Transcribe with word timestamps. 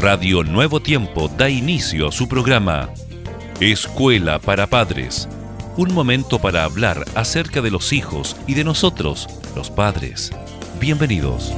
Radio 0.00 0.44
Nuevo 0.44 0.78
Tiempo 0.78 1.26
da 1.26 1.50
inicio 1.50 2.06
a 2.06 2.12
su 2.12 2.28
programa 2.28 2.88
Escuela 3.58 4.38
para 4.38 4.68
Padres. 4.68 5.28
Un 5.76 5.92
momento 5.92 6.38
para 6.38 6.62
hablar 6.62 7.04
acerca 7.16 7.60
de 7.62 7.72
los 7.72 7.92
hijos 7.92 8.36
y 8.46 8.54
de 8.54 8.62
nosotros, 8.62 9.26
los 9.56 9.70
padres. 9.72 10.30
Bienvenidos. 10.78 11.52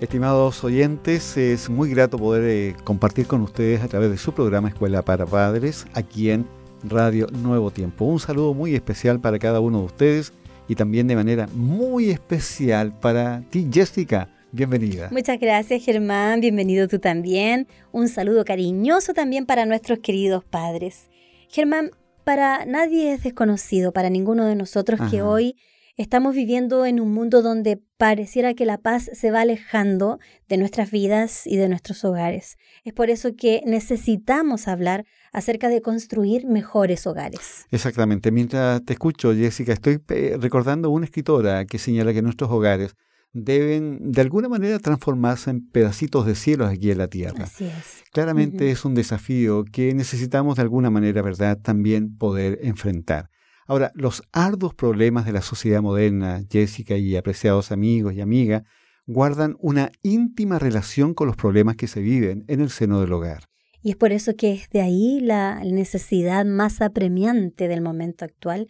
Estimados 0.00 0.64
oyentes, 0.64 1.36
es 1.36 1.70
muy 1.70 1.90
grato 1.90 2.18
poder 2.18 2.42
eh, 2.42 2.76
compartir 2.82 3.28
con 3.28 3.42
ustedes 3.42 3.80
a 3.82 3.86
través 3.86 4.10
de 4.10 4.18
su 4.18 4.32
programa 4.32 4.70
Escuela 4.70 5.02
para 5.02 5.24
Padres 5.24 5.86
aquí 5.94 6.30
en 6.30 6.48
Radio 6.82 7.28
Nuevo 7.32 7.70
Tiempo. 7.70 8.06
Un 8.06 8.18
saludo 8.18 8.54
muy 8.54 8.74
especial 8.74 9.20
para 9.20 9.38
cada 9.38 9.60
uno 9.60 9.78
de 9.78 9.84
ustedes 9.84 10.32
y 10.68 10.74
también 10.74 11.06
de 11.06 11.16
manera 11.16 11.48
muy 11.54 12.10
especial 12.10 12.98
para 12.98 13.42
ti, 13.50 13.68
Jessica. 13.72 14.28
Bienvenida. 14.52 15.08
Muchas 15.10 15.40
gracias, 15.40 15.84
Germán. 15.84 16.40
Bienvenido 16.40 16.86
tú 16.86 17.00
también. 17.00 17.66
Un 17.90 18.08
saludo 18.08 18.44
cariñoso 18.44 19.12
también 19.12 19.46
para 19.46 19.66
nuestros 19.66 19.98
queridos 19.98 20.44
padres. 20.44 21.10
Germán, 21.48 21.90
para 22.22 22.64
nadie 22.64 23.12
es 23.12 23.24
desconocido, 23.24 23.92
para 23.92 24.10
ninguno 24.10 24.46
de 24.46 24.54
nosotros, 24.54 25.00
que 25.10 25.22
hoy 25.22 25.56
Estamos 25.96 26.34
viviendo 26.34 26.86
en 26.86 26.98
un 26.98 27.12
mundo 27.12 27.40
donde 27.40 27.80
pareciera 27.98 28.54
que 28.54 28.66
la 28.66 28.78
paz 28.78 29.08
se 29.12 29.30
va 29.30 29.42
alejando 29.42 30.18
de 30.48 30.56
nuestras 30.56 30.90
vidas 30.90 31.46
y 31.46 31.56
de 31.56 31.68
nuestros 31.68 32.04
hogares. 32.04 32.56
Es 32.82 32.92
por 32.92 33.10
eso 33.10 33.36
que 33.36 33.62
necesitamos 33.64 34.66
hablar 34.66 35.04
acerca 35.32 35.68
de 35.68 35.82
construir 35.82 36.48
mejores 36.48 37.06
hogares. 37.06 37.66
Exactamente. 37.70 38.32
Mientras 38.32 38.84
te 38.84 38.94
escucho, 38.94 39.32
Jessica, 39.34 39.72
estoy 39.72 40.00
eh, 40.08 40.36
recordando 40.40 40.90
una 40.90 41.04
escritora 41.04 41.64
que 41.64 41.78
señala 41.78 42.12
que 42.12 42.22
nuestros 42.22 42.50
hogares 42.50 42.96
deben 43.32 44.10
de 44.10 44.20
alguna 44.20 44.48
manera 44.48 44.80
transformarse 44.80 45.50
en 45.50 45.64
pedacitos 45.68 46.26
de 46.26 46.34
cielo 46.34 46.66
aquí 46.66 46.90
en 46.90 46.98
la 46.98 47.06
tierra. 47.06 47.44
Así 47.44 47.66
es. 47.66 48.02
Claramente 48.12 48.72
es 48.72 48.84
un 48.84 48.96
desafío 48.96 49.64
que 49.64 49.94
necesitamos 49.94 50.56
de 50.56 50.62
alguna 50.62 50.90
manera, 50.90 51.22
¿verdad?, 51.22 51.56
también 51.62 52.16
poder 52.16 52.58
enfrentar. 52.62 53.30
Ahora, 53.66 53.92
los 53.94 54.22
arduos 54.32 54.74
problemas 54.74 55.24
de 55.24 55.32
la 55.32 55.40
sociedad 55.40 55.80
moderna, 55.80 56.44
Jessica 56.50 56.96
y 56.96 57.16
apreciados 57.16 57.72
amigos 57.72 58.14
y 58.14 58.20
amigas, 58.20 58.62
guardan 59.06 59.56
una 59.58 59.90
íntima 60.02 60.58
relación 60.58 61.14
con 61.14 61.26
los 61.26 61.36
problemas 61.36 61.76
que 61.76 61.86
se 61.86 62.00
viven 62.00 62.44
en 62.48 62.60
el 62.60 62.70
seno 62.70 63.00
del 63.00 63.12
hogar. 63.12 63.44
Y 63.82 63.90
es 63.90 63.96
por 63.96 64.12
eso 64.12 64.34
que 64.36 64.52
es 64.52 64.70
de 64.70 64.80
ahí 64.80 65.20
la 65.20 65.62
necesidad 65.62 66.44
más 66.46 66.80
apremiante 66.80 67.68
del 67.68 67.82
momento 67.82 68.24
actual, 68.24 68.68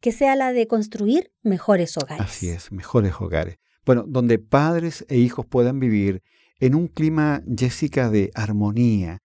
que 0.00 0.12
sea 0.12 0.36
la 0.36 0.52
de 0.52 0.66
construir 0.66 1.30
mejores 1.42 1.96
hogares. 1.96 2.26
Así 2.26 2.48
es, 2.48 2.72
mejores 2.72 3.14
hogares. 3.20 3.58
Bueno, 3.84 4.04
donde 4.06 4.38
padres 4.38 5.04
e 5.08 5.18
hijos 5.18 5.46
puedan 5.46 5.78
vivir 5.78 6.22
en 6.58 6.74
un 6.74 6.88
clima, 6.88 7.42
Jessica, 7.56 8.10
de 8.10 8.30
armonía 8.34 9.18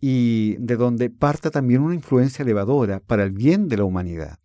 y 0.00 0.56
de 0.58 0.76
donde 0.76 1.10
parta 1.10 1.50
también 1.50 1.82
una 1.82 1.94
influencia 1.94 2.42
elevadora 2.42 3.00
para 3.00 3.24
el 3.24 3.32
bien 3.32 3.68
de 3.68 3.76
la 3.76 3.84
humanidad. 3.84 4.38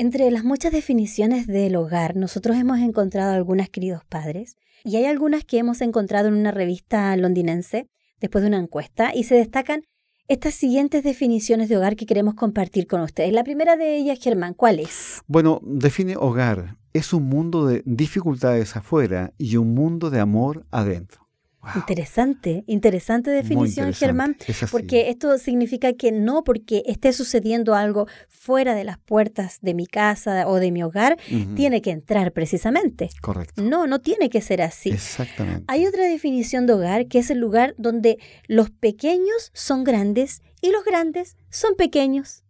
Entre 0.00 0.30
las 0.30 0.44
muchas 0.44 0.70
definiciones 0.70 1.48
del 1.48 1.74
hogar, 1.74 2.14
nosotros 2.14 2.56
hemos 2.56 2.78
encontrado 2.78 3.32
algunas, 3.32 3.68
queridos 3.68 4.04
padres, 4.04 4.56
y 4.84 4.94
hay 4.94 5.06
algunas 5.06 5.44
que 5.44 5.58
hemos 5.58 5.80
encontrado 5.80 6.28
en 6.28 6.34
una 6.34 6.52
revista 6.52 7.16
londinense 7.16 7.88
después 8.20 8.42
de 8.42 8.48
una 8.48 8.60
encuesta, 8.60 9.10
y 9.12 9.24
se 9.24 9.34
destacan 9.34 9.82
estas 10.28 10.54
siguientes 10.54 11.02
definiciones 11.02 11.68
de 11.68 11.78
hogar 11.78 11.96
que 11.96 12.06
queremos 12.06 12.34
compartir 12.34 12.86
con 12.86 13.00
ustedes. 13.00 13.32
La 13.32 13.42
primera 13.42 13.76
de 13.76 13.96
ellas, 13.96 14.20
Germán, 14.22 14.54
¿cuál 14.54 14.78
es? 14.78 15.20
Bueno, 15.26 15.60
define 15.64 16.14
hogar. 16.16 16.76
Es 16.92 17.12
un 17.12 17.24
mundo 17.24 17.66
de 17.66 17.82
dificultades 17.84 18.76
afuera 18.76 19.34
y 19.36 19.56
un 19.56 19.74
mundo 19.74 20.10
de 20.10 20.20
amor 20.20 20.64
adentro. 20.70 21.27
Interesante, 21.74 22.64
interesante 22.66 23.30
definición, 23.30 23.92
Germán, 23.92 24.36
porque 24.70 25.10
esto 25.10 25.36
significa 25.38 25.92
que 25.92 26.12
no 26.12 26.44
porque 26.44 26.82
esté 26.86 27.12
sucediendo 27.12 27.74
algo 27.74 28.06
fuera 28.28 28.74
de 28.74 28.84
las 28.84 28.98
puertas 28.98 29.58
de 29.60 29.74
mi 29.74 29.86
casa 29.86 30.46
o 30.46 30.56
de 30.56 30.70
mi 30.70 30.82
hogar, 30.82 31.18
tiene 31.56 31.82
que 31.82 31.90
entrar 31.90 32.32
precisamente. 32.32 33.10
Correcto. 33.20 33.60
No, 33.60 33.86
no 33.86 34.00
tiene 34.00 34.30
que 34.30 34.40
ser 34.40 34.62
así. 34.62 34.90
Exactamente. 34.90 35.64
Hay 35.66 35.86
otra 35.86 36.04
definición 36.04 36.66
de 36.66 36.74
hogar 36.74 37.06
que 37.08 37.18
es 37.18 37.30
el 37.30 37.38
lugar 37.38 37.74
donde 37.76 38.18
los 38.46 38.70
pequeños 38.70 39.50
son 39.52 39.84
grandes 39.84 40.42
y 40.62 40.70
los 40.70 40.84
grandes 40.84 41.36
son 41.50 41.74
pequeños. 41.74 42.44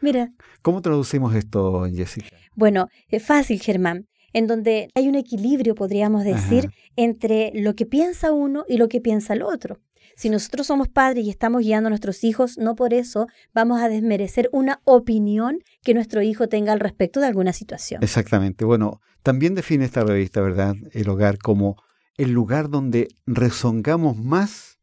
Mira. 0.00 0.32
¿Cómo 0.62 0.82
traducimos 0.82 1.34
esto, 1.34 1.86
Jessica? 1.94 2.36
Bueno, 2.54 2.88
es 3.08 3.24
fácil, 3.24 3.60
Germán 3.60 4.08
en 4.36 4.46
donde 4.46 4.90
hay 4.94 5.08
un 5.08 5.14
equilibrio, 5.14 5.74
podríamos 5.74 6.22
decir, 6.22 6.70
entre 6.94 7.52
lo 7.54 7.74
que 7.74 7.86
piensa 7.86 8.32
uno 8.32 8.66
y 8.68 8.76
lo 8.76 8.86
que 8.86 9.00
piensa 9.00 9.32
el 9.32 9.40
otro. 9.40 9.80
Si 10.14 10.28
nosotros 10.28 10.66
somos 10.66 10.88
padres 10.88 11.24
y 11.24 11.30
estamos 11.30 11.62
guiando 11.62 11.86
a 11.86 11.90
nuestros 11.90 12.22
hijos, 12.22 12.58
no 12.58 12.74
por 12.76 12.92
eso 12.92 13.28
vamos 13.54 13.80
a 13.80 13.88
desmerecer 13.88 14.50
una 14.52 14.82
opinión 14.84 15.60
que 15.82 15.94
nuestro 15.94 16.20
hijo 16.20 16.50
tenga 16.50 16.74
al 16.74 16.80
respecto 16.80 17.18
de 17.20 17.28
alguna 17.28 17.54
situación. 17.54 18.02
Exactamente. 18.02 18.66
Bueno, 18.66 19.00
también 19.22 19.54
define 19.54 19.86
esta 19.86 20.04
revista, 20.04 20.42
¿verdad? 20.42 20.74
El 20.92 21.08
hogar 21.08 21.38
como 21.38 21.82
el 22.18 22.32
lugar 22.32 22.68
donde 22.68 23.08
rezongamos 23.24 24.18
más 24.18 24.76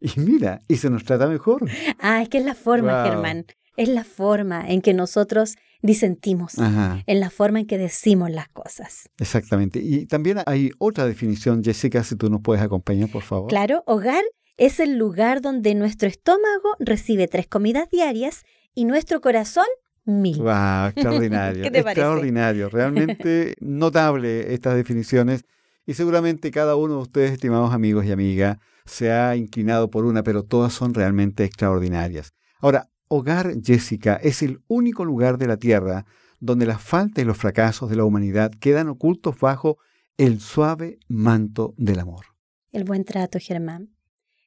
y 0.00 0.18
mira, 0.20 0.60
y 0.68 0.76
se 0.76 0.88
nos 0.88 1.04
trata 1.04 1.26
mejor. 1.26 1.68
Ah, 1.98 2.22
es 2.22 2.28
que 2.28 2.38
es 2.38 2.44
la 2.44 2.54
forma, 2.54 3.04
Germán. 3.04 3.44
Es 3.80 3.88
la 3.88 4.04
forma 4.04 4.68
en 4.68 4.82
que 4.82 4.92
nosotros 4.92 5.56
disentimos, 5.80 6.58
en 6.58 7.20
la 7.20 7.30
forma 7.30 7.60
en 7.60 7.66
que 7.66 7.78
decimos 7.78 8.30
las 8.30 8.48
cosas. 8.50 9.08
Exactamente. 9.18 9.80
Y 9.82 10.04
también 10.04 10.40
hay 10.44 10.70
otra 10.76 11.06
definición, 11.06 11.64
Jessica, 11.64 12.04
si 12.04 12.14
tú 12.14 12.28
nos 12.28 12.42
puedes 12.42 12.62
acompañar, 12.62 13.10
por 13.10 13.22
favor. 13.22 13.48
Claro, 13.48 13.82
hogar 13.86 14.22
es 14.58 14.80
el 14.80 14.98
lugar 14.98 15.40
donde 15.40 15.74
nuestro 15.74 16.08
estómago 16.08 16.76
recibe 16.78 17.26
tres 17.26 17.46
comidas 17.46 17.88
diarias 17.88 18.44
y 18.74 18.84
nuestro 18.84 19.22
corazón 19.22 19.64
mil. 20.04 20.36
¡Wow! 20.36 20.88
Extraordinario. 20.88 21.62
¿Qué 21.62 21.70
te 21.70 21.78
extraordinario. 21.78 22.68
Realmente 22.68 23.54
notable 23.60 24.52
estas 24.52 24.76
definiciones. 24.76 25.46
Y 25.86 25.94
seguramente 25.94 26.50
cada 26.50 26.76
uno 26.76 26.96
de 26.96 27.00
ustedes, 27.00 27.32
estimados 27.32 27.72
amigos 27.72 28.04
y 28.04 28.12
amigas, 28.12 28.58
se 28.84 29.10
ha 29.10 29.36
inclinado 29.36 29.88
por 29.88 30.04
una, 30.04 30.22
pero 30.22 30.42
todas 30.42 30.74
son 30.74 30.92
realmente 30.92 31.44
extraordinarias. 31.44 32.34
Ahora, 32.60 32.89
Hogar, 33.12 33.54
Jessica, 33.60 34.20
es 34.22 34.40
el 34.40 34.62
único 34.68 35.04
lugar 35.04 35.36
de 35.36 35.48
la 35.48 35.56
Tierra 35.56 36.06
donde 36.38 36.64
las 36.64 36.80
faltas 36.80 37.22
y 37.22 37.26
los 37.26 37.36
fracasos 37.36 37.90
de 37.90 37.96
la 37.96 38.04
humanidad 38.04 38.52
quedan 38.52 38.88
ocultos 38.88 39.36
bajo 39.40 39.78
el 40.16 40.38
suave 40.40 41.00
manto 41.08 41.74
del 41.76 41.98
amor. 41.98 42.26
El 42.70 42.84
buen 42.84 43.04
trato, 43.04 43.40
Germán. 43.40 43.90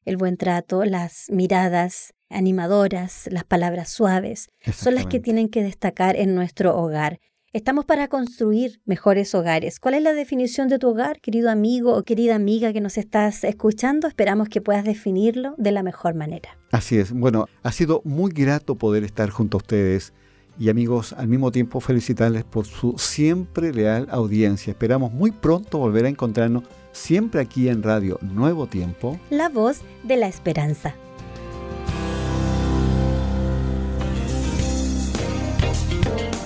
El 0.06 0.16
buen 0.16 0.38
trato, 0.38 0.85
las 0.85 1.25
miradas 1.29 2.13
animadoras, 2.29 3.28
las 3.29 3.44
palabras 3.44 3.90
suaves, 3.90 4.47
son 4.74 4.95
las 4.95 5.07
que 5.07 5.19
tienen 5.19 5.50
que 5.50 5.62
destacar 5.62 6.16
en 6.16 6.34
nuestro 6.34 6.78
hogar. 6.78 7.19
Estamos 7.53 7.86
para 7.86 8.08
construir 8.08 8.81
mejores 8.84 9.36
hogares. 9.36 9.80
¿Cuál 9.80 9.94
es 9.94 10.02
la 10.02 10.14
definición 10.14 10.69
de 10.69 10.80
tu 10.80 10.90
hogar, 10.90 11.22
querido 11.22 11.52
amigo 11.52 11.96
o 11.96 12.02
querida 12.02 12.34
amiga 12.34 12.74
que 12.74 12.81
nos 12.81 12.97
estás 12.97 13.44
escuchando? 13.44 14.08
Esperamos 14.08 14.50
que 14.50 14.59
puedas 14.59 14.84
definirlo 14.84 15.53
de 15.59 15.72
la 15.72 15.84
mejor 15.84 16.16
manera. 16.16 16.58
Así 16.72 16.97
es. 16.97 17.12
Bueno, 17.12 17.46
ha 17.62 17.72
sido 17.72 18.02
muy 18.06 18.31
grato 18.31 18.74
poder 18.74 19.03
estar 19.03 19.30
junto 19.30 19.58
a 19.58 19.59
ustedes 19.59 20.13
y 20.58 20.69
amigos, 20.69 21.13
al 21.13 21.28
mismo 21.28 21.52
tiempo 21.52 21.80
felicitarles 21.80 22.44
por 22.44 22.66
su 22.66 22.97
siempre 22.97 23.72
leal 23.72 24.08
audiencia. 24.09 24.72
Esperamos 24.72 25.13
muy 25.13 25.30
pronto 25.30 25.78
volver 25.78 26.06
a 26.06 26.09
encontrarnos 26.09 26.63
siempre 26.92 27.40
aquí 27.40 27.69
en 27.69 27.84
Radio 27.84 28.18
Nuevo 28.24 28.66
Tiempo. 28.66 29.19
La 29.30 29.50
voz 29.50 29.81
de 30.03 30.18
la 30.18 30.28
esperanza. 30.28 30.96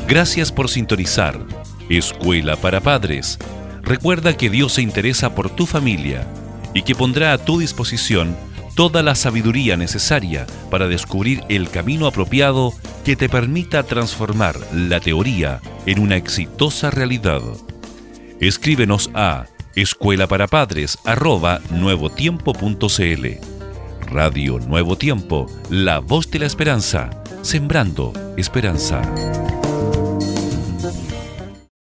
Gracias 0.07 0.53
por 0.53 0.69
sintonizar. 0.69 1.37
Escuela 1.89 2.55
para 2.55 2.79
Padres. 2.79 3.37
Recuerda 3.81 4.37
que 4.37 4.49
Dios 4.49 4.73
se 4.73 4.81
interesa 4.81 5.35
por 5.35 5.49
tu 5.49 5.65
familia 5.65 6.25
y 6.73 6.83
que 6.83 6.95
pondrá 6.95 7.33
a 7.33 7.37
tu 7.37 7.59
disposición 7.59 8.35
toda 8.73 9.03
la 9.03 9.15
sabiduría 9.15 9.75
necesaria 9.75 10.47
para 10.71 10.87
descubrir 10.87 11.43
el 11.49 11.69
camino 11.69 12.07
apropiado 12.07 12.73
que 13.03 13.17
te 13.17 13.27
permita 13.27 13.83
transformar 13.83 14.57
la 14.73 15.01
teoría 15.01 15.59
en 15.85 15.99
una 15.99 16.15
exitosa 16.15 16.89
realidad. 16.89 17.41
Escríbenos 18.39 19.09
a 19.13 19.47
escuela 19.75 20.27
para 20.27 20.47
padres 20.47 20.97
nuevotiempo.cl. 21.69 23.25
Radio 24.09 24.59
Nuevo 24.59 24.97
Tiempo, 24.97 25.47
la 25.69 25.99
voz 25.99 26.31
de 26.31 26.39
la 26.39 26.45
esperanza, 26.45 27.09
sembrando 27.41 28.13
esperanza. 28.37 29.01